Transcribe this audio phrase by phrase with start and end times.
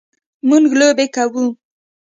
[0.47, 1.45] مونږ لوبې کوو